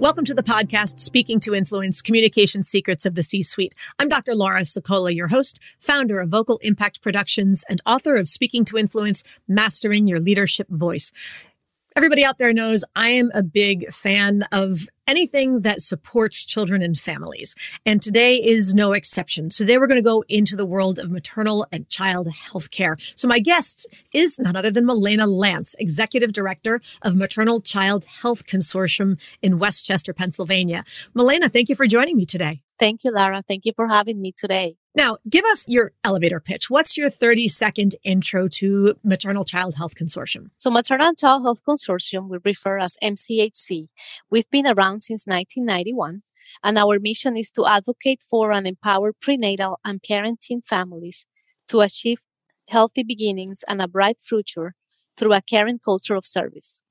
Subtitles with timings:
[0.00, 3.74] Welcome to the podcast, Speaking to Influence Communication Secrets of the C Suite.
[3.98, 4.32] I'm Dr.
[4.32, 9.24] Laura Sicola, your host, founder of Vocal Impact Productions, and author of Speaking to Influence
[9.48, 11.10] Mastering Your Leadership Voice.
[11.98, 16.96] Everybody out there knows I am a big fan of anything that supports children and
[16.96, 17.56] families.
[17.84, 19.48] And today is no exception.
[19.48, 22.96] Today we're going to go into the world of maternal and child health care.
[23.16, 28.46] So my guest is none other than Milena Lance, Executive Director of Maternal Child Health
[28.46, 30.84] Consortium in West Chester, Pennsylvania.
[31.14, 32.62] Milena, thank you for joining me today.
[32.78, 33.42] Thank you, Lara.
[33.42, 34.76] Thank you for having me today.
[34.94, 36.70] Now, give us your elevator pitch.
[36.70, 40.50] What's your 30 second intro to Maternal Child Health Consortium?
[40.56, 43.88] So, Maternal Child Health Consortium, we refer as MCHC.
[44.30, 46.22] We've been around since 1991,
[46.62, 51.26] and our mission is to advocate for and empower prenatal and parenting families
[51.68, 52.18] to achieve
[52.68, 54.74] healthy beginnings and a bright future
[55.16, 56.82] through a caring culture of service.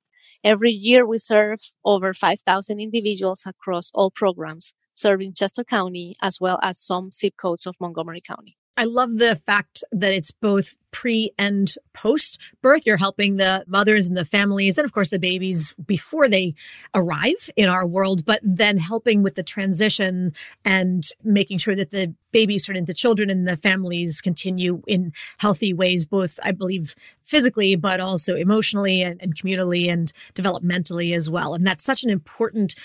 [0.44, 6.60] Every year, we serve over 5,000 individuals across all programs serving Chester County as well
[6.62, 8.58] as some zip codes of Montgomery County.
[8.76, 12.86] I love the fact that it's both pre and post birth.
[12.86, 16.54] You're helping the mothers and the families and of course the babies before they
[16.94, 22.14] arrive in our world, but then helping with the transition and making sure that the
[22.32, 26.94] babies turn into children and the families continue in healthy ways, both, I believe,
[27.24, 31.56] physically, but also emotionally and, and communally and developmentally as well.
[31.56, 32.76] And that's such an important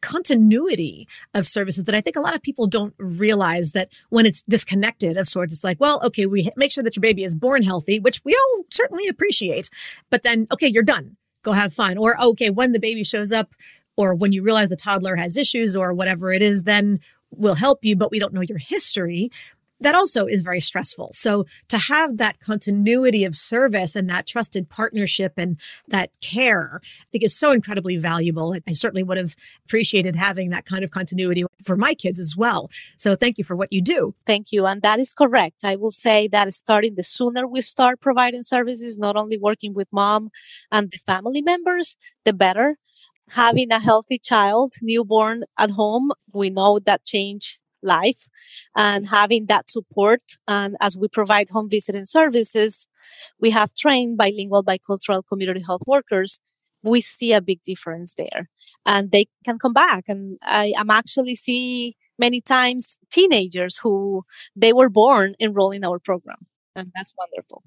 [0.00, 4.42] continuity of services that I think a lot of people don't realize that when it's
[4.42, 7.51] disconnected of sorts, it's like, well, okay, we make sure that your baby is born
[7.60, 9.68] healthy, which we all certainly appreciate,
[10.08, 11.16] but then, okay, you're done.
[11.42, 11.98] Go have fun.
[11.98, 13.54] Or, okay, when the baby shows up,
[13.96, 16.98] or when you realize the toddler has issues or whatever it is, then
[17.30, 19.30] we'll help you, but we don't know your history,
[19.82, 21.10] that also is very stressful.
[21.12, 27.04] So to have that continuity of service and that trusted partnership and that care, I
[27.10, 28.56] think is so incredibly valuable.
[28.66, 29.34] I certainly would have
[29.66, 32.70] appreciated having that kind of continuity for my kids as well.
[32.96, 34.14] So thank you for what you do.
[34.26, 34.66] Thank you.
[34.66, 35.64] And that is correct.
[35.64, 39.88] I will say that starting the sooner we start providing services, not only working with
[39.92, 40.30] mom
[40.70, 42.76] and the family members, the better
[43.30, 48.28] having a healthy child, newborn at home, we know that change life
[48.76, 50.22] and having that support.
[50.46, 52.86] And as we provide home visiting services,
[53.40, 56.40] we have trained bilingual bicultural community health workers.
[56.82, 58.48] We see a big difference there
[58.84, 60.04] and they can come back.
[60.08, 64.24] And I am actually see many times teenagers who
[64.56, 66.46] they were born enroll in our program.
[66.74, 67.62] And that's wonderful.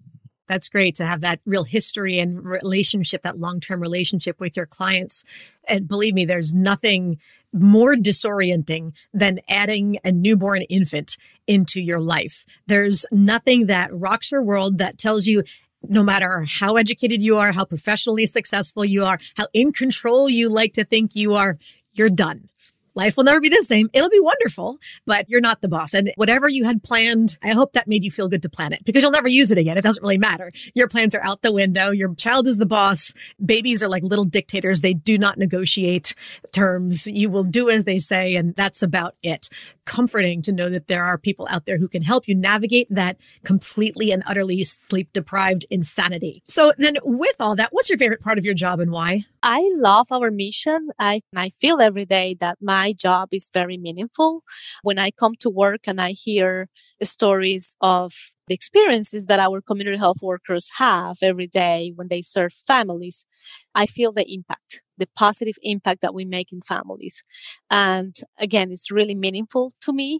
[0.47, 4.65] That's great to have that real history and relationship, that long term relationship with your
[4.65, 5.25] clients.
[5.67, 7.19] And believe me, there's nothing
[7.51, 11.17] more disorienting than adding a newborn infant
[11.47, 12.45] into your life.
[12.67, 15.43] There's nothing that rocks your world that tells you
[15.87, 20.49] no matter how educated you are, how professionally successful you are, how in control you
[20.49, 21.57] like to think you are,
[21.93, 22.49] you're done
[22.95, 23.89] life will never be the same.
[23.93, 25.93] It'll be wonderful, but you're not the boss.
[25.93, 28.83] And whatever you had planned, I hope that made you feel good to plan it
[28.85, 29.77] because you'll never use it again.
[29.77, 30.51] It doesn't really matter.
[30.73, 31.91] Your plans are out the window.
[31.91, 33.13] Your child is the boss.
[33.43, 34.81] Babies are like little dictators.
[34.81, 36.15] They do not negotiate
[36.51, 37.05] terms.
[37.07, 39.49] You will do as they say, and that's about it.
[39.85, 43.17] Comforting to know that there are people out there who can help you navigate that
[43.43, 46.41] completely and utterly sleep deprived insanity.
[46.47, 49.25] So then with all that, what's your favorite part of your job and why?
[49.43, 50.89] I love our mission.
[50.97, 54.43] I, I feel every day that my job is very meaningful.
[54.83, 56.67] When I come to work and I hear
[57.01, 58.13] stories of
[58.47, 63.25] the experiences that our community health workers have every day when they serve families,
[63.73, 67.23] I feel the impact, the positive impact that we make in families.
[67.71, 70.19] And again, it's really meaningful to me.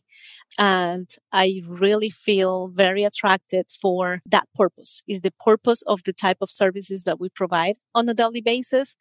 [0.58, 6.38] And I really feel very attracted for that purpose is the purpose of the type
[6.42, 8.96] of services that we provide on a daily basis.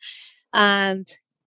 [0.52, 1.06] And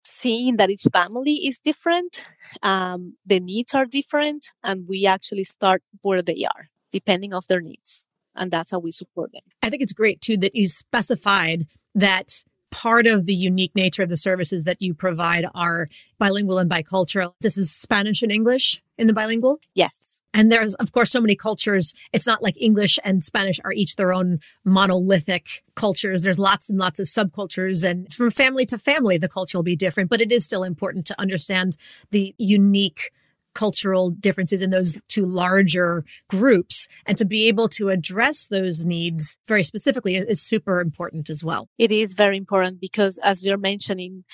[0.09, 2.25] seeing that each family is different,
[2.63, 7.61] um, the needs are different, and we actually start where they are, depending of their
[7.61, 8.09] needs.
[8.35, 9.43] And that's how we support them.
[9.63, 11.65] I think it's great too that you specified
[11.95, 15.89] that part of the unique nature of the services that you provide are
[16.19, 17.35] bilingual and bicultural.
[17.41, 19.59] This is Spanish and English in the bilingual?
[19.75, 20.08] Yes.
[20.35, 21.95] And there's, of course, so many cultures.
[22.13, 26.23] It's not like English and Spanish are each their own monolithic cultures.
[26.23, 27.89] There's lots and lots of subcultures.
[27.89, 31.07] And from family to family, the culture will be different, but it is still important
[31.07, 31.77] to understand
[32.11, 33.11] the unique
[33.55, 39.39] cultural differences in those two larger groups and to be able to address those needs
[39.49, 41.69] very specifically is super important as well.
[41.77, 44.25] It is very important because as you're mentioning,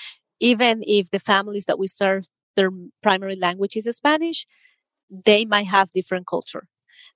[0.41, 2.71] even if the families that we serve, their
[3.03, 4.47] primary language is Spanish,
[5.25, 6.67] they might have different culture.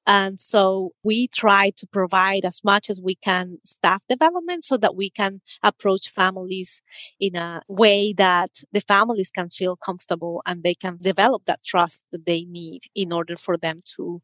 [0.06, 4.96] And so we try to provide as much as we can staff development so that
[4.96, 6.80] we can approach families
[7.20, 12.04] in a way that the families can feel comfortable and they can develop that trust
[12.10, 14.22] that they need in order for them to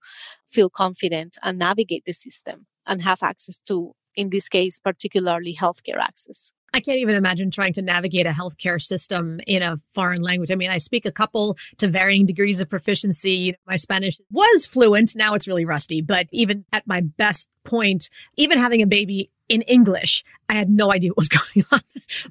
[0.49, 5.99] feel confident and navigate the system and have access to, in this case, particularly healthcare
[6.01, 6.53] access.
[6.75, 10.51] I can't even imagine trying to navigate a healthcare system in a foreign language.
[10.51, 13.55] I mean, I speak a couple to varying degrees of proficiency.
[13.65, 15.15] My Spanish was fluent.
[15.15, 19.63] Now it's really rusty, but even at my best point, even having a baby in
[19.63, 21.81] English, I had no idea what was going on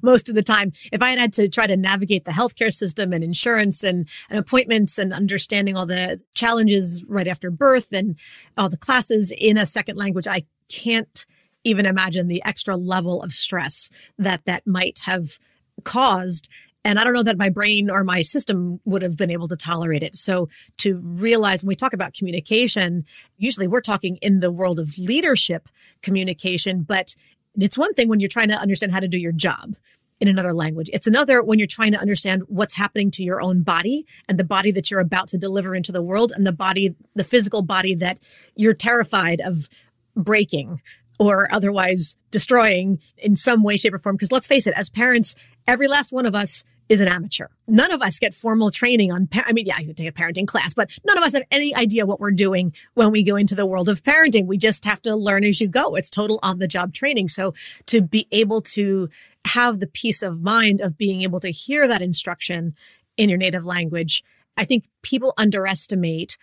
[0.02, 0.72] most of the time.
[0.92, 4.38] If I had had to try to navigate the healthcare system and insurance and, and,
[4.38, 8.18] appointments and understanding all the challenges right after birth and
[8.58, 11.24] all the classes in a second language, I can't
[11.64, 15.38] even imagine the extra level of stress that that might have
[15.82, 16.48] caused.
[16.84, 19.56] And I don't know that my brain or my system would have been able to
[19.56, 20.14] tolerate it.
[20.14, 23.04] So to realize when we talk about communication,
[23.38, 25.68] usually we're talking in the world of leadership
[26.02, 27.16] communication, but
[27.58, 29.76] it's one thing when you're trying to understand how to do your job
[30.20, 30.90] in another language.
[30.92, 34.44] It's another when you're trying to understand what's happening to your own body and the
[34.44, 37.94] body that you're about to deliver into the world and the body, the physical body
[37.96, 38.20] that
[38.54, 39.68] you're terrified of
[40.16, 40.80] breaking
[41.18, 44.16] or otherwise destroying in some way, shape, or form.
[44.16, 45.34] Because let's face it, as parents,
[45.66, 47.46] every last one of us is an amateur.
[47.66, 50.46] None of us get formal training on, I mean, yeah, you could take a parenting
[50.46, 53.54] class, but none of us have any idea what we're doing when we go into
[53.54, 54.46] the world of parenting.
[54.46, 55.94] We just have to learn as you go.
[55.94, 57.28] It's total on the job training.
[57.28, 57.54] So
[57.86, 59.08] to be able to
[59.46, 62.74] have the peace of mind of being able to hear that instruction
[63.16, 64.22] in your native language,
[64.56, 66.36] I think people underestimate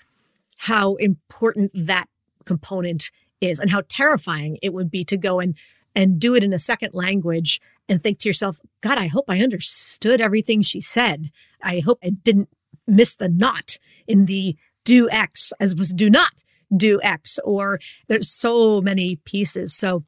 [0.58, 2.08] how important that
[2.46, 3.12] component
[3.42, 5.56] is and how terrifying it would be to go and
[5.94, 7.60] and do it in a second language
[7.90, 11.32] and think to yourself, God, I hope I understood everything she said.
[11.62, 12.50] I hope I didn't
[12.88, 13.78] miss the not
[14.08, 14.56] in the
[14.86, 16.44] do X as to do not
[16.76, 17.40] do X.
[17.44, 19.76] Or there's so many pieces.
[19.76, 20.06] So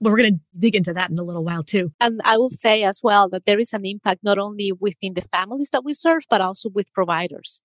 [0.00, 1.92] we're going to dig into that in a little while too.
[2.00, 5.22] And I will say as well that there is an impact not only within the
[5.22, 7.62] families that we serve, but also with providers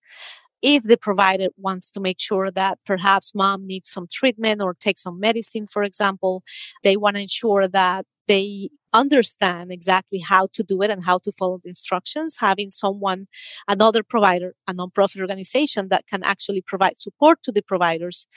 [0.61, 4.97] if the provider wants to make sure that perhaps mom needs some treatment or take
[4.97, 6.43] some medicine, for example,
[6.83, 11.31] they want to ensure that they understand exactly how to do it and how to
[11.31, 12.37] follow the instructions.
[12.39, 13.27] Having someone,
[13.67, 18.27] another provider, a nonprofit organization that can actually provide support to the providers,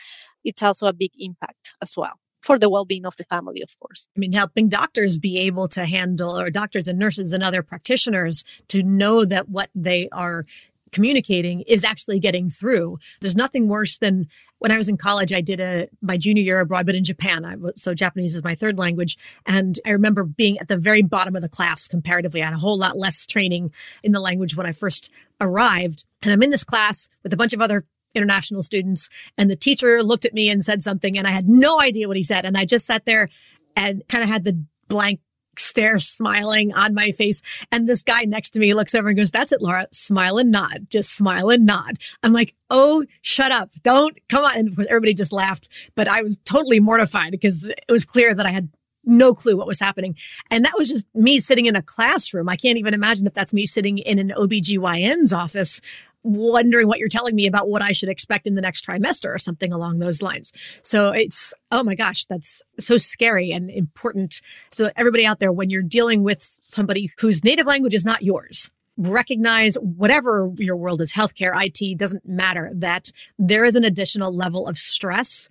[0.45, 4.09] it's also a big impact as well for the well-being of the family of course
[4.17, 8.45] i mean helping doctors be able to handle or doctors and nurses and other practitioners
[8.69, 10.45] to know that what they are
[10.93, 12.99] communicating is actually getting through.
[13.21, 14.29] There's nothing worse than
[14.62, 17.44] when I was in college, I did a my junior year abroad, but in Japan.
[17.44, 21.35] I so Japanese is my third language, and I remember being at the very bottom
[21.35, 22.43] of the class comparatively.
[22.43, 23.73] I had a whole lot less training
[24.05, 25.11] in the language when I first
[25.41, 27.85] arrived, and I'm in this class with a bunch of other
[28.15, 31.81] international students, and the teacher looked at me and said something, and I had no
[31.81, 33.29] idea what he said, and I just sat there
[33.75, 35.19] and kind of had the blank
[35.58, 37.43] stare smiling on my face.
[37.70, 39.87] And this guy next to me looks over and goes, That's it, Laura.
[39.93, 40.87] Smile and nod.
[40.88, 41.97] Just smile and nod.
[42.23, 43.71] I'm like, Oh, shut up.
[43.82, 44.56] Don't come on.
[44.56, 45.68] And of course, everybody just laughed.
[45.94, 48.68] But I was totally mortified because it was clear that I had
[49.04, 50.16] no clue what was happening.
[50.50, 52.49] And that was just me sitting in a classroom.
[52.49, 55.80] I can't even imagine if that's me sitting in an OBGYN's office
[56.23, 59.38] wondering what you're telling me about what I should expect in the next trimester or
[59.38, 60.52] something along those lines.
[60.83, 64.41] So it's, oh my gosh, that's so scary and important.
[64.71, 68.71] So, everybody out there, when you're dealing with somebody whose native language is not yours,
[68.97, 74.67] recognize whatever your world is healthcare, IT, doesn't matter, that there is an additional level
[74.67, 75.49] of stress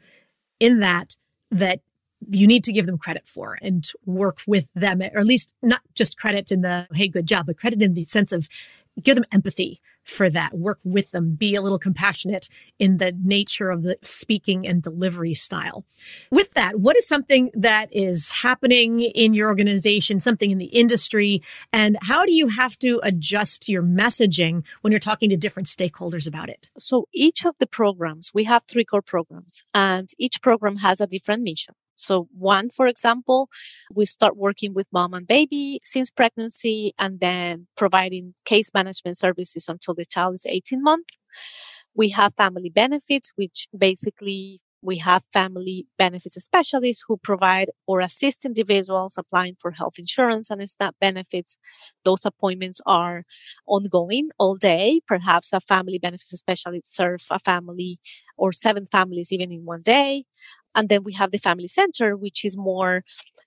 [0.60, 1.18] in that,
[1.50, 1.82] that
[2.30, 5.82] you need to give them credit for and work with them, or at least not
[5.96, 8.48] just credit in the, hey, good job, but credit in the sense of
[9.01, 10.58] give them empathy for that.
[10.58, 11.36] Work with them.
[11.36, 15.86] Be a little compassionate in the nature of the speaking and delivery style.
[16.31, 21.41] With that, what is something that is happening in your organization, something in the industry,
[21.72, 26.27] and how do you have to adjust your messaging when you're talking to different stakeholders
[26.27, 26.70] about it?
[26.77, 31.08] So each of the programs, we have three core programs, and each program has a
[31.08, 31.75] different mission.
[32.03, 33.50] So one, for example,
[33.93, 39.65] we start working with mom and baby since pregnancy and then providing case management services
[39.67, 41.17] until the child is 18 months.
[41.96, 48.46] We have family benefits, which basically we have family benefits specialists who provide or assist
[48.46, 51.58] individuals applying for health insurance and SNAP benefits.
[52.03, 53.25] Those appointments are
[53.67, 55.01] ongoing all day.
[55.08, 58.00] Perhaps a family benefits specialist serve a family
[58.38, 60.24] or seven families even in one day.
[60.75, 63.04] And then we have the family center, which is more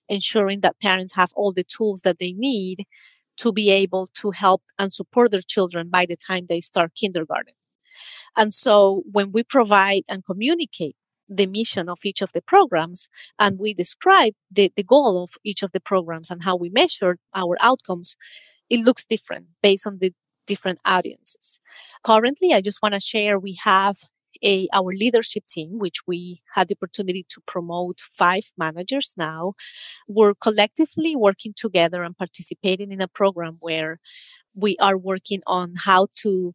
[0.07, 2.85] ensuring that parents have all the tools that they need
[3.37, 7.53] to be able to help and support their children by the time they start kindergarten.
[8.35, 10.95] And so when we provide and communicate
[11.27, 13.07] the mission of each of the programs
[13.39, 17.17] and we describe the, the goal of each of the programs and how we measure
[17.33, 18.15] our outcomes,
[18.69, 20.13] it looks different based on the
[20.45, 21.59] different audiences.
[22.03, 23.97] Currently, I just want to share we have
[24.43, 29.53] a, our leadership team, which we had the opportunity to promote five managers now,
[30.07, 33.99] we're collectively working together and participating in a program where
[34.53, 36.53] we are working on how to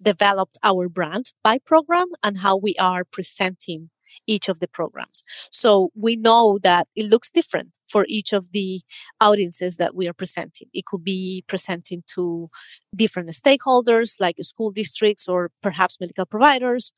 [0.00, 3.90] develop our brand by program and how we are presenting
[4.26, 5.22] each of the programs.
[5.50, 8.80] So we know that it looks different for each of the
[9.20, 10.68] audiences that we are presenting.
[10.72, 12.48] It could be presenting to
[12.94, 16.92] different stakeholders like school districts or perhaps medical providers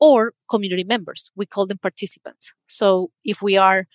[0.00, 1.30] or community members.
[1.36, 2.52] We call them participants.
[2.66, 3.86] So if we are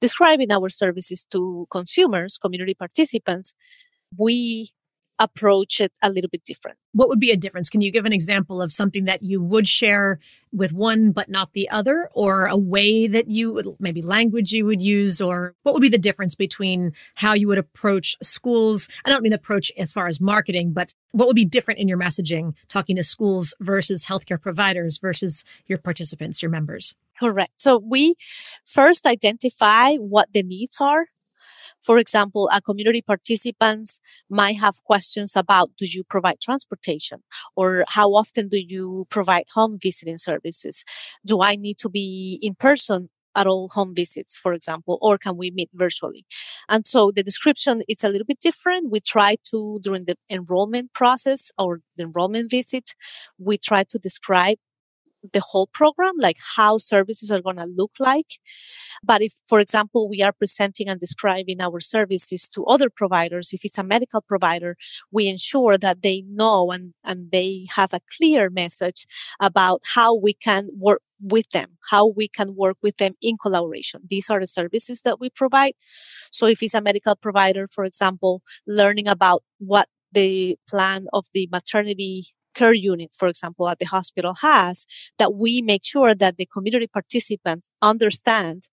[0.00, 3.52] describing our services to consumers, community participants,
[4.16, 4.70] we
[5.18, 6.78] approach it a little bit different.
[6.92, 7.70] What would be a difference?
[7.70, 10.18] Can you give an example of something that you would share
[10.52, 14.64] with one but not the other, or a way that you would maybe language you
[14.64, 18.88] would use, or what would be the difference between how you would approach schools?
[19.04, 21.98] I don't mean approach as far as marketing, but what would be different in your
[21.98, 26.94] messaging talking to schools versus healthcare providers versus your participants, your members?
[27.18, 27.60] Correct.
[27.60, 28.14] So we
[28.64, 31.06] first identify what the needs are
[31.86, 37.22] for example, a community participants might have questions about do you provide transportation
[37.54, 40.84] or how often do you provide home visiting services?
[41.24, 45.36] Do I need to be in person at all home visits, for example, or can
[45.36, 46.24] we meet virtually?
[46.68, 48.90] And so the description is a little bit different.
[48.90, 52.94] We try to, during the enrollment process or the enrollment visit,
[53.38, 54.56] we try to describe
[55.32, 58.34] the whole program, like how services are going to look like.
[59.02, 63.64] But if, for example, we are presenting and describing our services to other providers, if
[63.64, 64.76] it's a medical provider,
[65.10, 69.06] we ensure that they know and, and they have a clear message
[69.40, 74.02] about how we can work with them, how we can work with them in collaboration.
[74.08, 75.72] These are the services that we provide.
[76.30, 81.48] So if it's a medical provider, for example, learning about what the plan of the
[81.50, 82.24] maternity
[82.56, 84.86] care unit, for example, at the hospital has,
[85.18, 88.68] that we make sure that the community participants understand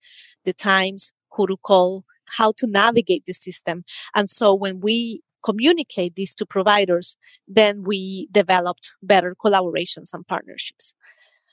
[0.45, 2.05] the times, who to call,
[2.37, 3.83] how to navigate the system.
[4.15, 10.93] And so when we communicate these to providers, then we developed better collaborations and partnerships.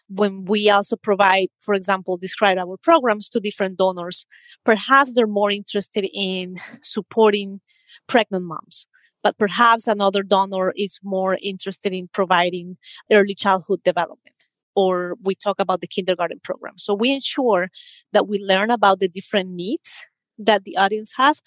[0.08, 4.26] When we also provide, for example, describe our programs to different donors,
[4.64, 7.60] perhaps they're more interested in supporting
[8.06, 8.86] pregnant moms
[9.22, 12.76] but perhaps another donor is more interested in providing
[13.10, 14.36] early childhood development
[14.74, 16.78] or we talk about the kindergarten program.
[16.78, 17.70] So we ensure
[18.12, 19.90] that we learn about the different needs
[20.38, 21.40] that the audience have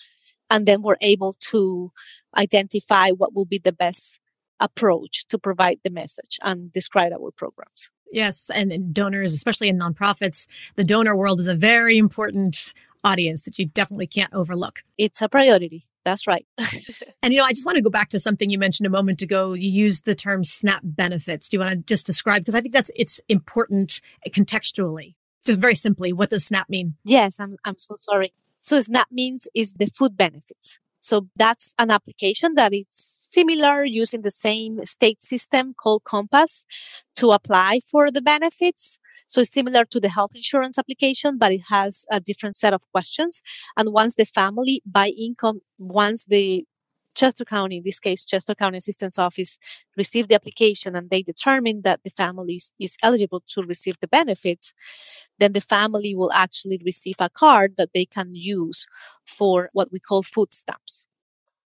[0.50, 1.92] and then we're able to
[2.38, 4.20] identify what will be the best
[4.60, 7.89] approach to provide the message and describe our programs.
[8.12, 12.72] Yes, and donors, especially in nonprofits, the donor world is a very important
[13.03, 14.83] audience that you definitely can't overlook.
[14.98, 15.83] It's a priority.
[16.05, 16.45] That's right.
[17.22, 19.22] and you know, I just want to go back to something you mentioned a moment
[19.22, 19.53] ago.
[19.53, 21.50] You used the term SNAP benefits.
[21.50, 25.15] Do you want to just describe because I think that's it's important contextually.
[25.45, 26.95] Just very simply, what does SNAP mean?
[27.03, 28.33] Yes, I'm I'm so sorry.
[28.60, 30.79] So SNAP means is the food benefits.
[31.00, 36.63] So that's an application that it's similar using the same state system called Compass
[37.17, 39.00] to apply for the benefits.
[39.33, 42.87] So it's similar to the health insurance application, but it has a different set of
[42.91, 43.41] questions.
[43.75, 46.67] And once the family by income, once the
[47.15, 49.57] Chester County, in this case, Chester County Assistance Office,
[49.97, 54.71] receive the application and they determine that the family is eligible to receive the benefits,
[55.39, 58.85] then the family will actually receive a card that they can use
[59.25, 61.07] for what we call food stamps.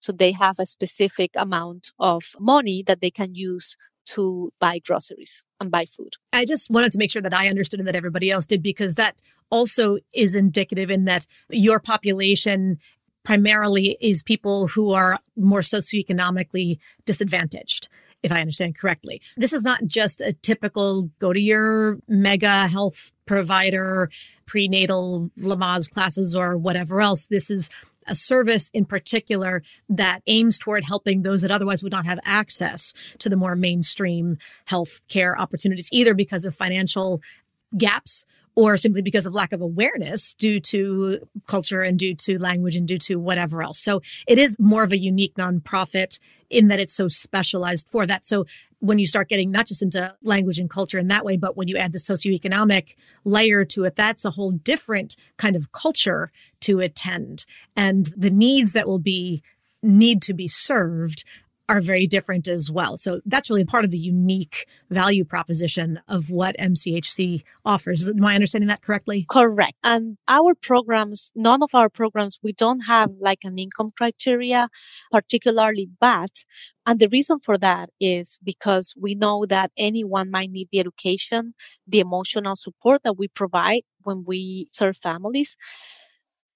[0.02, 3.76] So they have a specific amount of money that they can use
[4.06, 6.14] to buy groceries and buy food.
[6.34, 8.96] I just wanted to make sure that I understood and that everybody else did because
[8.96, 12.78] that also is indicative in that your population
[13.24, 17.90] primarily is people who are more socioeconomically disadvantaged
[18.24, 19.22] if I understand correctly.
[19.38, 24.10] This is not just a typical go to your mega health provider,
[24.48, 27.28] prenatal Lamaze classes, or whatever else.
[27.28, 27.70] This is
[28.08, 32.94] a service in particular that aims toward helping those that otherwise would not have access
[33.20, 37.22] to the more mainstream health care opportunities, either because of financial
[37.78, 42.76] gaps or simply because of lack of awareness due to culture and due to language
[42.76, 43.80] and due to whatever else.
[43.80, 46.20] So it is more of a unique nonprofit
[46.50, 48.26] in that it's so specialized for that.
[48.26, 48.46] So
[48.86, 51.68] when you start getting not just into language and culture in that way, but when
[51.68, 56.80] you add the socioeconomic layer to it, that's a whole different kind of culture to
[56.80, 57.46] attend.
[57.76, 59.42] And the needs that will be
[59.82, 61.24] need to be served
[61.68, 62.96] are very different as well.
[62.98, 68.10] So that's really part of the unique value proposition of what MCHC offers.
[68.10, 69.26] Am I understanding that correctly?
[69.28, 69.74] Correct.
[69.84, 74.70] And our programs, none of our programs, we don't have like an income criteria
[75.12, 76.46] particularly, but
[76.86, 81.56] and the reason for that is because we know that anyone might need the education,
[81.88, 85.58] the emotional support that we provide when we serve families.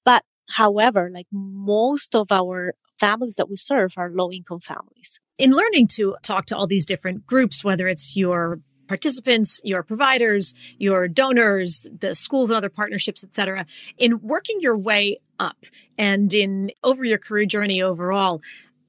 [0.06, 5.20] But however, like most of our families that we serve are low income families.
[5.38, 10.54] In learning to talk to all these different groups, whether it's your participants, your providers,
[10.78, 13.66] your donors, the schools and other partnerships, et cetera,
[13.98, 15.58] in working your way up
[15.98, 18.42] and in over your career journey overall,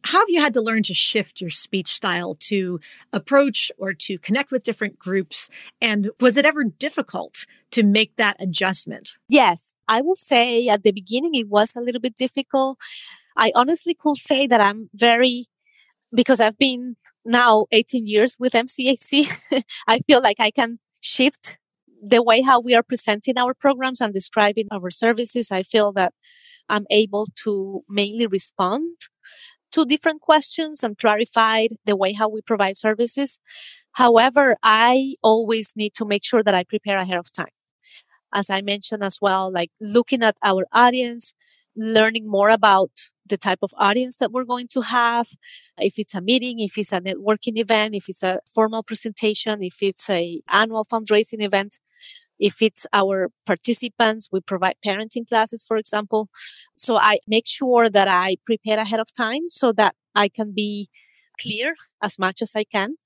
[0.05, 2.81] how have you had to learn to shift your speech style to
[3.13, 5.51] approach or to connect with different groups?
[5.81, 9.17] And was it ever difficult to make that adjustment?
[9.29, 12.79] Yes, I will say at the beginning it was a little bit difficult.
[13.37, 15.47] I honestly could say that I'm very,
[16.15, 19.31] because I've been now 18 years with MCHC,
[19.87, 21.59] I feel like I can shift
[22.03, 25.51] the way how we are presenting our programs and describing our services.
[25.51, 26.15] I feel that
[26.69, 28.97] I'm able to mainly respond
[29.73, 33.39] to different questions and clarify the way how we provide services.
[33.93, 37.55] However, I always need to make sure that I prepare ahead of time.
[38.33, 41.35] As I mentioned as well, like looking at our audience,
[41.77, 42.91] learning more about
[43.31, 45.29] the type of audience that we're going to have,
[45.79, 49.77] if it's a meeting, if it's a networking event, if it's a formal presentation, if
[49.81, 51.79] it's a annual fundraising event,
[52.39, 56.29] if it's our participants, we provide parenting classes, for example.
[56.75, 60.89] So I make sure that I prepare ahead of time so that I can be
[61.41, 62.97] clear as much as I can.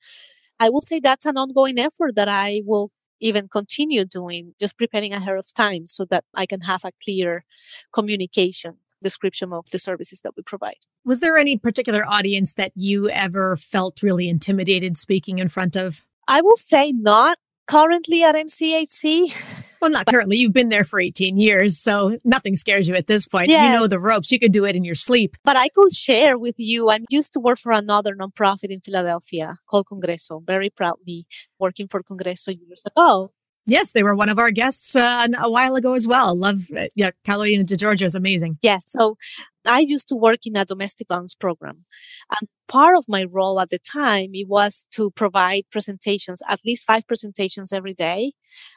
[0.59, 5.13] I will say that's an ongoing effort that I will even continue doing, just preparing
[5.13, 7.45] ahead of time so that I can have a clear
[7.93, 10.79] communication description of the services that we provide.
[11.05, 16.03] Was there any particular audience that you ever felt really intimidated speaking in front of?
[16.27, 19.35] I will say not currently at MCHC.
[19.81, 20.39] Well, not currently.
[20.39, 23.49] You've been there for 18 years, so nothing scares you at this point.
[23.49, 23.75] Yes.
[23.75, 24.33] You know the ropes.
[24.33, 25.37] You could do it in your sleep.
[25.45, 29.57] But I could share with you, I used to work for another nonprofit in Philadelphia
[29.69, 31.27] called Congreso, very proudly
[31.59, 33.33] working for Congreso years ago.
[33.67, 36.37] Yes, they were one of our guests uh, a while ago as well.
[36.37, 38.59] Love, uh, yeah, Carolina DeGiorgio is amazing.
[38.61, 38.91] Yes.
[38.91, 39.17] So
[39.67, 41.87] I used to work in a domestic violence program.
[42.39, 46.85] And part of my role at the time, it was to provide presentations, at least
[46.85, 48.33] five presentations every day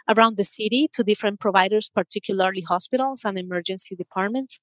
[0.08, 4.60] around the city to different providers, particularly hospitals and emergency departments.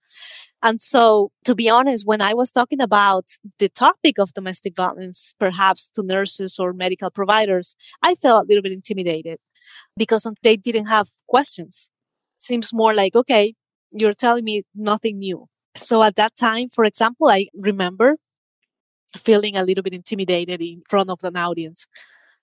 [0.62, 3.26] And so, to be honest, when I was talking about
[3.58, 8.62] the topic of domestic violence, perhaps to nurses or medical providers, I felt a little
[8.62, 9.38] bit intimidated
[9.96, 11.90] because they didn't have questions.
[12.38, 13.55] Seems more like, okay,
[13.90, 15.46] you're telling me nothing new.
[15.77, 18.16] So at that time, for example, I remember
[19.16, 21.87] feeling a little bit intimidated in front of an audience.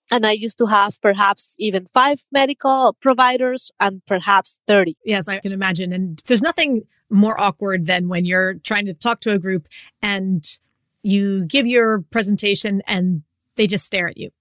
[0.10, 4.98] And I used to have perhaps even five medical providers and perhaps 30.
[5.06, 5.94] Yes, I can imagine.
[5.94, 9.68] And there's nothing more awkward than when you're trying to talk to a group
[10.02, 10.46] and
[11.04, 13.24] you give your presentation and
[13.56, 14.32] they just stare at you.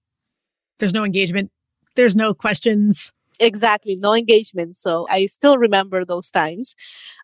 [0.79, 1.51] There's no engagement
[1.95, 3.11] there's no questions.
[3.39, 4.75] Exactly, no engagement.
[4.75, 6.75] So I still remember those times.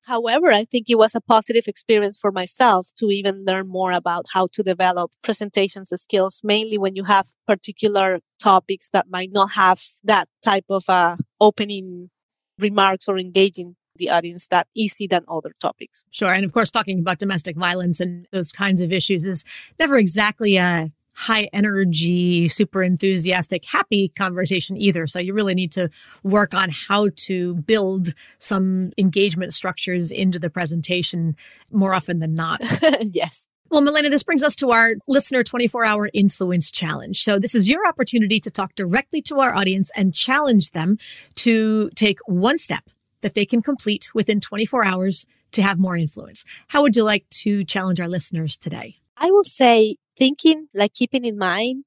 [0.06, 4.26] However, I think it was a positive experience for myself to even learn more about
[4.34, 9.84] how to develop presentations skills, mainly when you have particular topics that might not have
[10.04, 12.10] that type of uh, opening
[12.58, 16.06] remarks or engaging the audience that easy than other topics.
[16.12, 16.32] Sure.
[16.32, 19.44] And of course, talking about domestic violence and those kinds of issues is
[19.80, 25.08] never exactly a high energy, super enthusiastic, happy conversation either.
[25.08, 25.90] So you really need to
[26.22, 31.36] work on how to build some engagement structures into the presentation
[31.72, 32.62] more often than not.
[33.12, 33.48] yes.
[33.72, 37.24] Well, Milena, this brings us to our listener 24 hour influence challenge.
[37.24, 41.00] So this is your opportunity to talk directly to our audience and challenge them
[41.38, 42.84] to take one step
[43.22, 46.46] that they can complete within 24 hours to have more influence.
[46.68, 48.98] How would you like to challenge our listeners today?
[49.18, 51.86] I will say thinking, like keeping in mind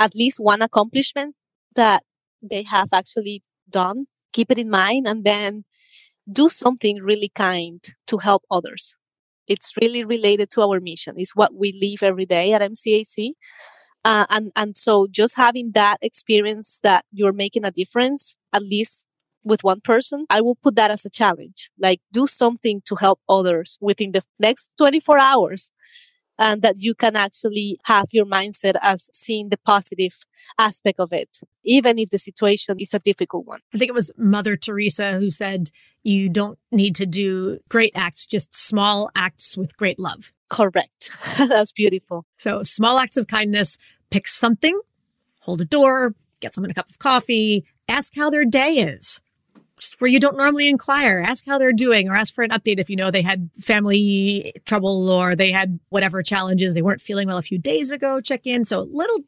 [0.00, 1.36] at least one accomplishment
[1.76, 2.02] that
[2.42, 4.06] they have actually done.
[4.32, 5.64] Keep it in mind and then
[6.30, 8.94] do something really kind to help others.
[9.46, 11.14] It's really related to our mission.
[11.16, 13.32] It's what we live every day at MCHC.
[14.04, 19.06] Uh, and, and so just having that experience that you're making a difference, at least
[19.44, 21.70] with one person, I will put that as a challenge.
[21.78, 25.70] Like do something to help others within the next 24 hours
[26.40, 30.16] and that you can actually have your mindset as seeing the positive
[30.58, 33.60] aspect of it, even if the situation is a difficult one.
[33.74, 35.68] I think it was Mother Teresa who said,
[36.02, 40.32] you don't need to do great acts, just small acts with great love.
[40.48, 41.10] Correct.
[41.38, 42.24] That's beautiful.
[42.38, 43.76] So small acts of kindness,
[44.10, 44.80] pick something,
[45.40, 49.20] hold a door, get someone a cup of coffee, ask how their day is
[49.98, 51.22] where you don't normally inquire.
[51.24, 54.52] Ask how they're doing or ask for an update if you know they had family
[54.64, 56.74] trouble or they had whatever challenges.
[56.74, 58.20] They weren't feeling well a few days ago.
[58.20, 58.64] Check in.
[58.64, 59.18] So little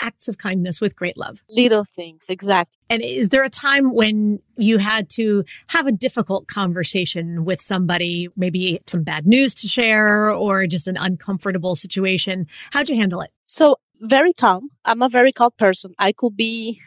[0.00, 1.42] acts of kindness with great love.
[1.48, 2.78] Little things, exactly.
[2.88, 8.28] And is there a time when you had to have a difficult conversation with somebody,
[8.36, 12.46] maybe some bad news to share or just an uncomfortable situation?
[12.72, 13.30] How'd you handle it?
[13.44, 14.70] So, very calm.
[14.84, 15.94] I'm a very calm person.
[15.98, 16.80] I could be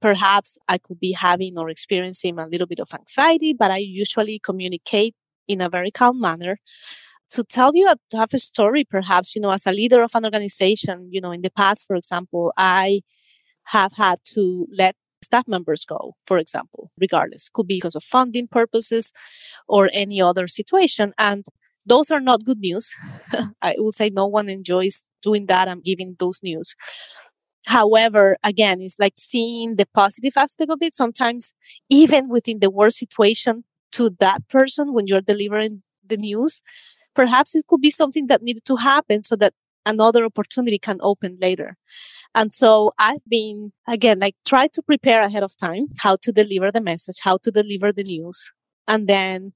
[0.00, 4.38] Perhaps I could be having or experiencing a little bit of anxiety, but I usually
[4.38, 5.14] communicate
[5.46, 6.58] in a very calm manner.
[7.32, 11.08] To tell you a tough story, perhaps, you know, as a leader of an organization,
[11.10, 13.02] you know, in the past, for example, I
[13.64, 17.50] have had to let staff members go, for example, regardless.
[17.52, 19.12] Could be because of funding purposes
[19.68, 21.12] or any other situation.
[21.18, 21.44] And
[21.84, 22.94] those are not good news.
[23.62, 26.74] I will say no one enjoys doing that and giving those news.
[27.68, 30.94] However, again, it's like seeing the positive aspect of it.
[30.94, 31.52] Sometimes,
[31.90, 36.62] even within the worst situation to that person when you're delivering the news,
[37.14, 39.52] perhaps it could be something that needed to happen so that
[39.84, 41.76] another opportunity can open later.
[42.34, 46.72] And so I've been, again, like try to prepare ahead of time how to deliver
[46.72, 48.50] the message, how to deliver the news,
[48.86, 49.52] and then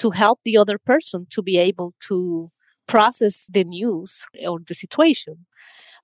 [0.00, 2.50] to help the other person to be able to
[2.88, 5.46] process the news or the situation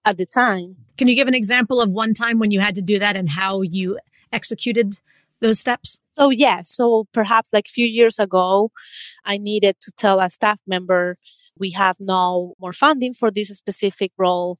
[0.05, 0.77] at the time.
[0.99, 3.31] Can you give an example of one time when you had to do that and
[3.31, 3.99] how you
[4.33, 5.01] executed
[5.41, 5.99] those steps?
[6.13, 6.63] So, yeah.
[6.63, 8.71] So, perhaps like a few years ago,
[9.25, 11.17] I needed to tell a staff member,
[11.59, 14.59] we have no more funding for this specific role,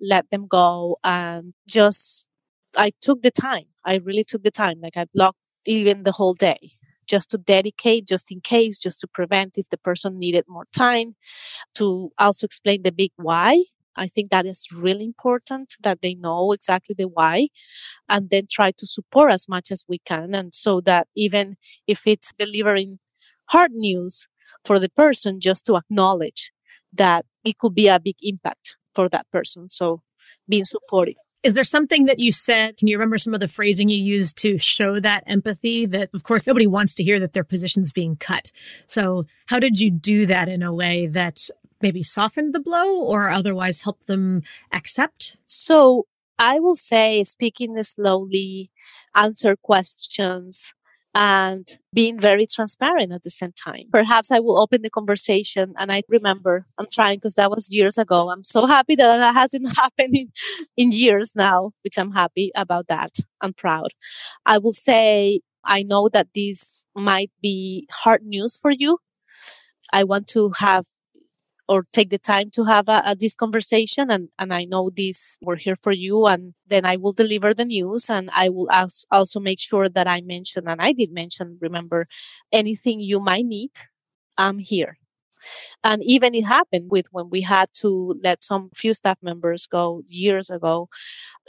[0.00, 0.98] let them go.
[1.02, 2.28] And just,
[2.76, 3.66] I took the time.
[3.84, 4.80] I really took the time.
[4.80, 6.72] Like, I blocked even the whole day
[7.06, 11.16] just to dedicate, just in case, just to prevent if the person needed more time,
[11.74, 13.64] to also explain the big why
[13.96, 17.48] I think that is really important that they know exactly the why
[18.08, 20.34] and then try to support as much as we can.
[20.34, 22.98] And so that even if it's delivering
[23.46, 24.26] hard news
[24.64, 26.52] for the person, just to acknowledge
[26.92, 29.68] that it could be a big impact for that person.
[29.68, 30.02] So
[30.48, 31.16] being supportive.
[31.42, 32.78] Is there something that you said?
[32.78, 35.84] Can you remember some of the phrasing you used to show that empathy?
[35.84, 38.50] That, of course, nobody wants to hear that their position's being cut.
[38.86, 41.50] So, how did you do that in a way that
[41.84, 44.42] maybe softened the blow or otherwise helped them
[44.72, 45.36] accept?
[45.46, 46.06] So
[46.38, 48.70] I will say speaking slowly,
[49.14, 50.72] answer questions,
[51.14, 53.84] and being very transparent at the same time.
[53.92, 57.98] Perhaps I will open the conversation and I remember I'm trying because that was years
[57.98, 58.30] ago.
[58.30, 60.28] I'm so happy that that hasn't happened in,
[60.76, 63.12] in years now, which I'm happy about that.
[63.40, 63.90] I'm proud.
[64.44, 68.98] I will say, I know that this might be hard news for you.
[69.92, 70.86] I want to have
[71.68, 75.38] or take the time to have a, a, this conversation and, and I know this
[75.42, 78.68] we're here for you and then I will deliver the news and I will
[79.10, 82.06] also make sure that I mention and I did mention remember
[82.52, 83.70] anything you might need
[84.36, 84.98] I'm here
[85.82, 90.02] and even it happened with when we had to let some few staff members go
[90.08, 90.88] years ago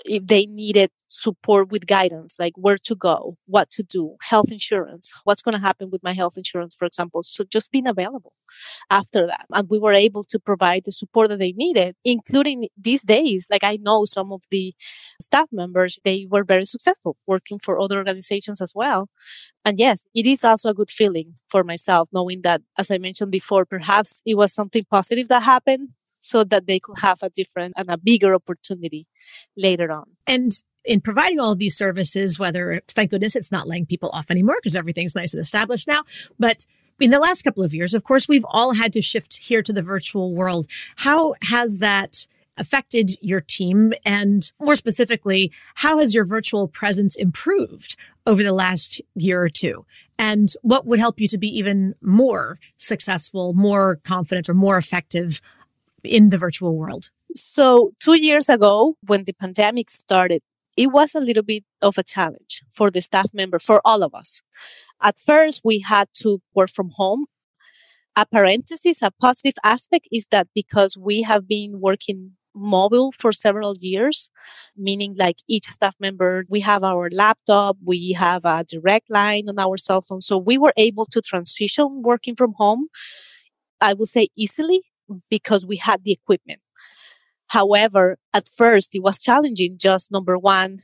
[0.04, 5.12] if they needed support with guidance, like where to go, what to do, health insurance,
[5.23, 7.23] what's going to happen with my health insurance, for example.
[7.23, 8.34] So just being available
[8.89, 9.46] after that.
[9.54, 13.48] And we were able to provide the support that they needed, including these days.
[13.50, 14.74] Like I know some of the
[15.22, 19.10] staff members, they were very successful working for other organizations as well.
[19.63, 23.32] And yes, it is also a good feeling for myself, knowing that, as I mentioned
[23.32, 25.89] before, perhaps it was something positive that happened
[26.20, 29.08] so that they could have a different and a bigger opportunity
[29.56, 30.06] later on.
[30.26, 30.52] And
[30.84, 34.58] in providing all of these services, whether thank goodness it's not laying people off anymore
[34.58, 36.04] because everything's nice and established now,
[36.39, 36.65] but
[36.99, 39.73] in the last couple of years, of course, we've all had to shift here to
[39.73, 40.67] the virtual world.
[40.97, 42.27] How has that
[42.58, 43.93] affected your team?
[44.05, 49.86] And more specifically, how has your virtual presence improved over the last year or two?
[50.17, 55.41] And what would help you to be even more successful, more confident, or more effective
[56.03, 57.10] in the virtual world?
[57.34, 60.41] So, two years ago, when the pandemic started,
[60.78, 64.14] it was a little bit of a challenge for the staff member, for all of
[64.14, 64.42] us.
[65.02, 67.26] At first, we had to work from home.
[68.16, 73.76] a parenthesis, a positive aspect is that because we have been working mobile for several
[73.82, 74.30] years,
[74.78, 79.60] meaning like each staff member, we have our laptop, we have a direct line on
[79.60, 80.22] our cell phone.
[80.22, 82.88] So we were able to transition working from home,
[83.82, 84.82] I would say easily
[85.30, 86.60] because we had the equipment.
[87.47, 89.77] However, at first it was challenging.
[89.79, 90.81] Just number one,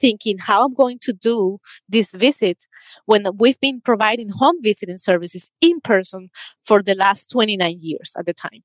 [0.00, 2.66] thinking how I'm going to do this visit
[3.06, 6.30] when we've been providing home visiting services in person
[6.62, 8.62] for the last 29 years at the time.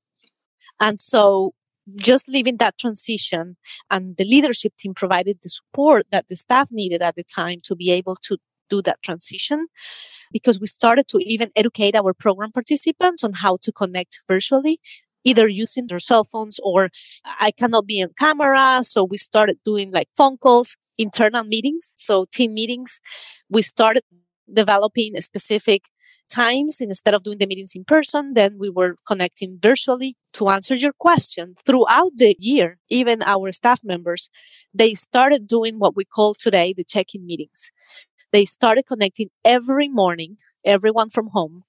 [0.80, 1.54] And so
[1.96, 3.56] just leaving that transition
[3.90, 7.76] and the leadership team provided the support that the staff needed at the time to
[7.76, 8.38] be able to
[8.70, 9.66] do that transition
[10.32, 14.80] because we started to even educate our program participants on how to connect virtually
[15.24, 16.90] either using their cell phones or
[17.40, 18.82] I cannot be on camera.
[18.82, 21.92] So we started doing like phone calls, internal meetings.
[21.96, 23.00] So team meetings.
[23.48, 24.02] We started
[24.52, 25.84] developing specific
[26.30, 30.74] times instead of doing the meetings in person then we were connecting virtually to answer
[30.74, 34.30] your question throughout the year even our staff members
[34.72, 37.70] they started doing what we call today the check-in meetings
[38.32, 41.62] they started connecting every morning everyone from home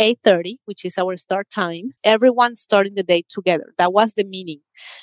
[0.00, 3.72] 8.30 which is our start time everyone starting the day together.
[3.78, 4.60] That was the meaning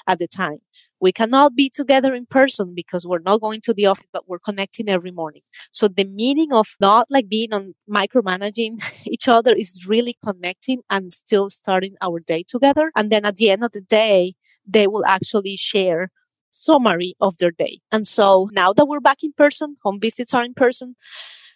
[0.08, 0.60] at the time.
[0.99, 4.39] We cannot be together in person because we're not going to the office but we're
[4.39, 5.41] connecting every morning.
[5.71, 11.12] So the meaning of not like being on micromanaging each other is really connecting and
[11.13, 12.91] still starting our day together.
[12.95, 14.34] And then at the end of the day
[14.67, 16.12] they will actually share
[16.51, 17.80] summary of their day.
[17.91, 20.95] And so now that we're back in person home visits are in person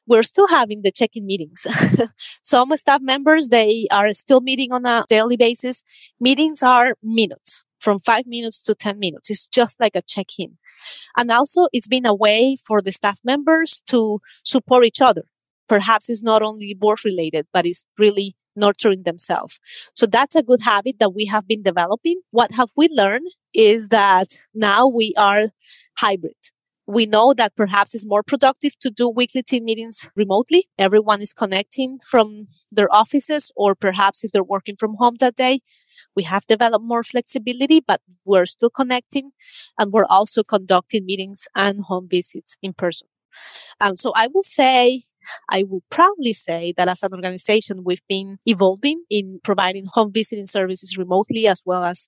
[0.08, 1.65] we're still having the check-in meetings.
[2.41, 5.82] Some staff members, they are still meeting on a daily basis.
[6.20, 9.30] Meetings are minutes from five minutes to 10 minutes.
[9.30, 10.58] It's just like a check-in.
[11.15, 15.24] And also it's been a way for the staff members to support each other.
[15.68, 19.60] Perhaps it's not only work related, but it's really nurturing themselves.
[19.94, 22.22] So that's a good habit that we have been developing.
[22.32, 25.50] What have we learned is that now we are
[25.98, 26.36] hybrid
[26.88, 30.67] we know that perhaps it's more productive to do weekly team meetings remotely.
[30.78, 35.62] Everyone is connecting from their offices, or perhaps if they're working from home that day,
[36.15, 39.32] we have developed more flexibility, but we're still connecting
[39.80, 43.08] and we're also conducting meetings and home visits in person.
[43.82, 45.04] Um, so I will say
[45.50, 50.46] I will proudly say that as an organization, we've been evolving in providing home visiting
[50.46, 52.08] services remotely as well as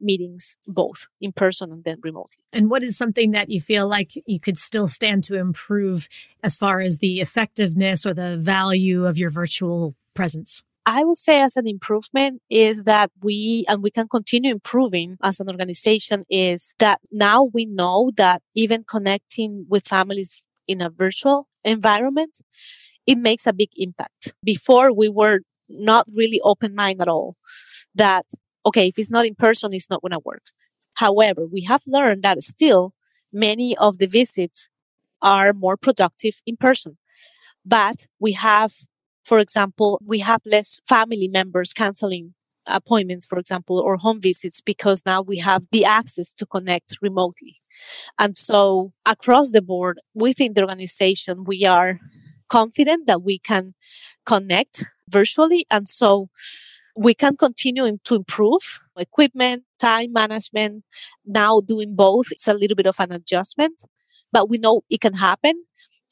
[0.00, 2.36] meetings both in person and then remotely.
[2.52, 6.08] And what is something that you feel like you could still stand to improve
[6.42, 10.62] as far as the effectiveness or the value of your virtual presence?
[10.88, 15.40] I would say as an improvement is that we, and we can continue improving as
[15.40, 21.48] an organization is that now we know that even connecting with families in a virtual
[21.64, 22.38] environment,
[23.06, 24.32] it makes a big impact.
[24.42, 27.36] Before we were not really open minded at all
[27.94, 28.26] that,
[28.64, 30.42] okay, if it's not in person, it's not going to work.
[30.94, 32.94] However, we have learned that still
[33.32, 34.68] many of the visits
[35.22, 36.98] are more productive in person.
[37.64, 38.72] But we have,
[39.24, 42.34] for example, we have less family members canceling
[42.66, 47.60] appointments, for example, or home visits because now we have the access to connect remotely.
[48.18, 51.98] And so across the board within the organization, we are
[52.48, 53.74] confident that we can
[54.24, 55.66] connect virtually.
[55.70, 56.28] And so
[56.96, 60.84] we can continue to improve equipment, time management.
[61.24, 63.82] Now doing both, it's a little bit of an adjustment,
[64.32, 65.64] but we know it can happen.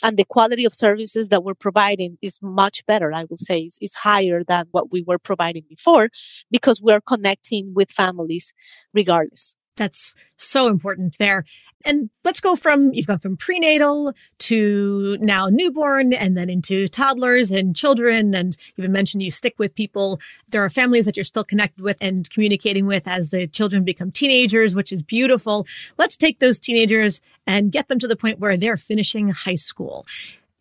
[0.04, 3.78] And the quality of services that we're providing is much better, I would say, is,
[3.80, 6.10] is higher than what we were providing before
[6.50, 8.52] because we're connecting with families
[8.92, 9.56] regardless.
[9.76, 11.44] That's so important there.
[11.84, 17.52] And let's go from you've gone from prenatal to now newborn and then into toddlers
[17.52, 18.34] and children.
[18.34, 20.20] And you even mentioned you stick with people.
[20.48, 24.10] There are families that you're still connected with and communicating with as the children become
[24.10, 25.66] teenagers, which is beautiful.
[25.98, 30.06] Let's take those teenagers and get them to the point where they're finishing high school.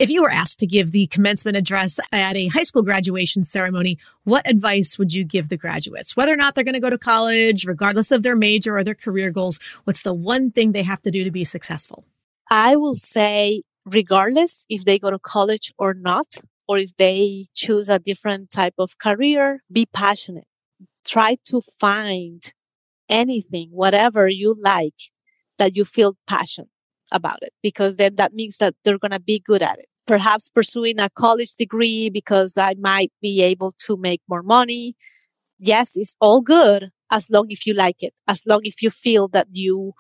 [0.04, 3.98] If you were asked to give the commencement address at a high school graduation ceremony,
[4.26, 6.18] what advice would you give the graduates?
[6.18, 8.96] Whether or not they're going to go to college, regardless of their major or their
[8.96, 12.04] career goals, what's the one thing they have to do to be successful?
[12.52, 16.36] I will say, regardless if they go to college or not,
[16.68, 20.48] or if they choose a different type of career, be passionate.
[21.06, 22.44] Try to find
[23.08, 25.12] anything, whatever you like,
[25.58, 26.66] that you feel passion
[27.10, 29.86] about it because then that means that they're going to be good at it.
[30.06, 34.96] Perhaps pursuing a college degree because I might be able to make more money.
[35.60, 39.28] Yes, it's all good as long if you like it, as long if you feel
[39.30, 39.94] that you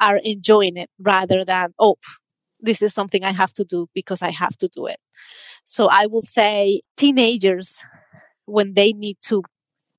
[0.00, 1.96] are enjoying it rather than, oh,
[2.60, 4.98] this is something I have to do because I have to do it.
[5.64, 7.78] So I will say teenagers,
[8.46, 9.42] when they need to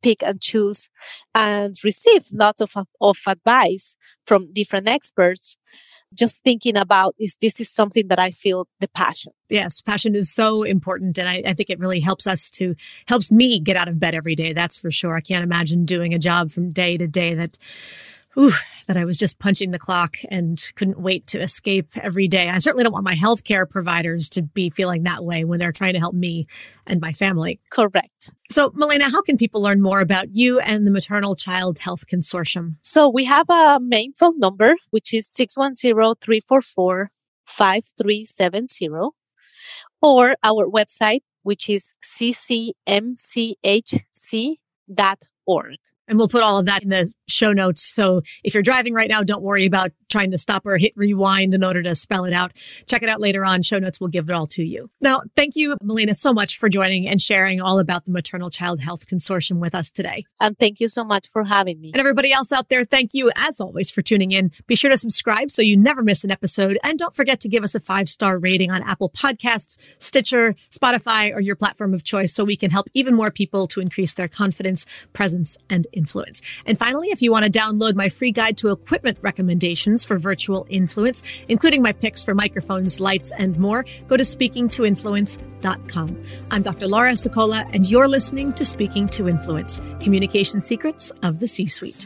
[0.02, 0.90] pick and choose
[1.36, 3.96] and receive lots of, of advice
[4.26, 5.58] from different experts
[6.14, 9.34] just thinking about is this is something that I feel the passion.
[9.50, 11.18] Yes, passion is so important.
[11.18, 12.76] And I, I, think it really helps us to
[13.08, 14.54] helps me get out of bed every day.
[14.54, 15.16] That's for sure.
[15.16, 17.58] I can't imagine doing a job from day to day that
[18.88, 22.50] that I was just punching the clock and couldn't wait to escape every day.
[22.50, 25.94] I certainly don't want my healthcare providers to be feeling that way when they're trying
[25.94, 26.48] to help me
[26.88, 27.60] and my family.
[27.70, 28.32] Correct.
[28.50, 32.76] So, Milena, how can people learn more about you and the Maternal Child Health Consortium?
[32.82, 37.12] So, we have a main phone number, which is 610 344
[37.46, 39.10] 5370,
[40.02, 42.76] or our website, which is ccmchc.org.
[46.10, 47.82] And we'll put all of that in the show notes.
[47.82, 51.54] So if you're driving right now, don't worry about trying to stop or hit rewind
[51.54, 52.54] in order to spell it out.
[52.88, 53.62] Check it out later on.
[53.62, 54.90] Show notes will give it all to you.
[55.02, 58.80] Now, thank you, Melina, so much for joining and sharing all about the Maternal Child
[58.80, 60.26] Health Consortium with us today.
[60.40, 61.92] And thank you so much for having me.
[61.94, 64.52] And everybody else out there, thank you as always for tuning in.
[64.68, 66.78] Be sure to subscribe so you never miss an episode.
[66.84, 71.34] And don't forget to give us a five star rating on Apple Podcasts, Stitcher, Spotify,
[71.34, 74.28] or your platform of choice so we can help even more people to increase their
[74.28, 76.42] confidence, presence, and influence.
[76.66, 80.66] And finally, if you want to download my free guide to equipment recommendations for virtual
[80.70, 86.24] influence, including my picks for microphones, lights, and more, go to speakingtoinfluence.com.
[86.52, 86.88] I'm Dr.
[86.88, 92.06] Laura Sicola, and you're listening to Speaking to Influence Communication Secrets of the C Suite.